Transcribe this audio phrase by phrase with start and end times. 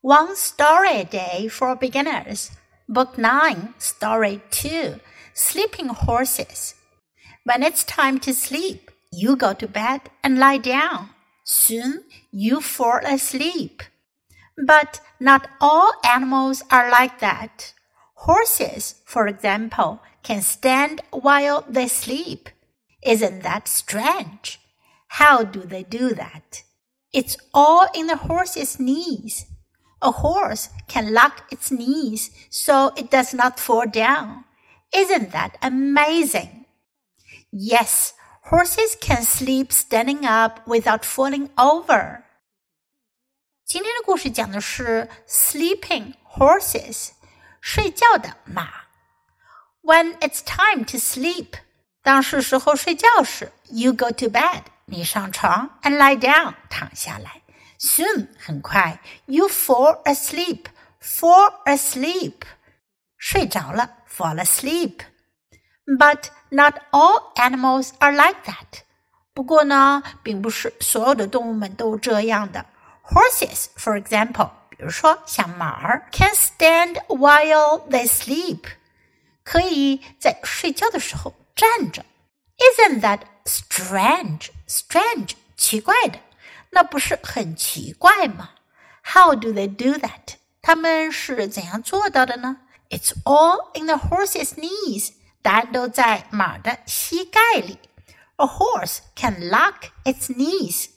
[0.00, 2.52] One Story a Day for Beginners,
[2.88, 5.00] Book 9, Story 2
[5.34, 6.76] Sleeping Horses.
[7.42, 11.10] When it's time to sleep, you go to bed and lie down.
[11.42, 13.82] Soon you fall asleep.
[14.56, 17.74] But not all animals are like that.
[18.14, 22.50] Horses, for example, can stand while they sleep.
[23.02, 24.60] Isn't that strange?
[25.08, 26.62] How do they do that?
[27.12, 29.44] It's all in the horse's knees.
[29.99, 34.43] A horse can lock its knees so it does not fall down.
[34.91, 36.65] Isn't that amazing?
[37.51, 42.23] Yes, horses can sleep standing up without falling over.
[43.65, 47.11] 今天的故事讲的是 sleeping horses，
[47.61, 48.69] 睡觉的马。
[49.81, 51.53] When it's time to sleep，
[52.01, 57.41] 当是时候睡觉时，you go to bed，你上床，and lie down，躺下来。
[57.79, 60.65] Soon 很快，you fall asleep,
[61.01, 62.41] fall asleep，
[63.17, 64.99] 睡着了，fall asleep.
[65.85, 68.83] But not all animals are like that.
[69.33, 72.65] 不过呢，并不是所有的动物们都这样的。
[73.03, 78.61] Horses, for example，比如说像马儿，can stand while they sleep，
[79.43, 82.05] 可以在睡觉的时候站着。
[82.57, 84.51] Isn't that strange?
[84.67, 86.19] Strange，奇怪的。
[86.69, 88.51] 那不是很奇怪吗？
[89.03, 90.35] How do they do that？
[90.61, 92.57] 他们是怎样做到的呢？
[92.89, 95.13] It's all in the horse's knees。
[95.41, 97.77] 答案都在马的膝盖里。
[98.37, 100.89] A horse can lock its knees。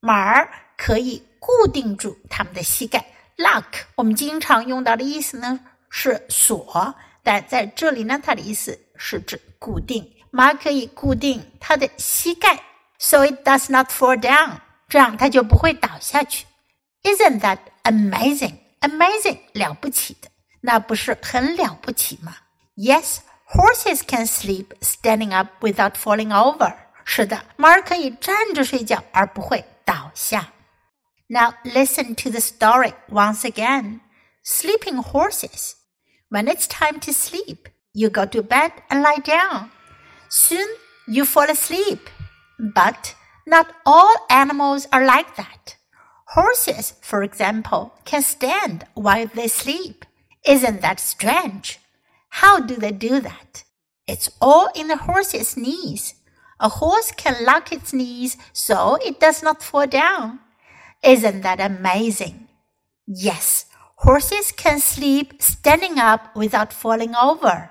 [0.00, 3.06] 马儿可以固定住它们的膝盖。
[3.36, 10.12] Lock 我们经常用到的意思呢是锁，但在这里呢，它的意思是指固定。
[10.30, 12.60] 马可以固定它的膝盖，
[12.98, 14.58] so it does not fall down。
[14.88, 16.46] 这样它就不会倒下去。
[17.02, 18.58] Isn't that amazing?
[18.80, 22.36] Amazing，了不起的，那不是很了不起吗？
[22.76, 23.18] Yes,
[23.48, 26.74] horses can sleep standing up without falling over。
[27.04, 30.52] 是的，马儿可以站着睡觉而不会倒下。
[31.28, 34.00] Now listen to the story once again.
[34.44, 35.72] Sleeping horses.
[36.30, 39.70] When it's time to sleep, you go to bed and lie down.
[40.30, 40.66] Soon
[41.06, 42.00] you fall asleep.
[42.58, 43.14] But
[43.45, 45.75] not all animals are like that.
[46.27, 50.05] Horses, for example, can stand while they sleep.
[50.45, 51.79] Isn't that strange?
[52.29, 53.63] How do they do that?
[54.07, 56.15] It's all in the horse's knees.
[56.59, 60.39] A horse can lock its knees so it does not fall down.
[61.03, 62.47] Isn't that amazing?
[63.05, 63.65] Yes,
[63.97, 67.69] horses can sleep standing up without falling over.